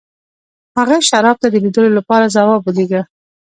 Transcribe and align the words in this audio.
هغه 0.77 0.95
شواب 1.09 1.37
ته 1.41 1.47
د 1.51 1.55
لیدلو 1.63 1.89
لپاره 1.99 2.33
ځواب 2.35 2.59
ولېږه 2.63 3.01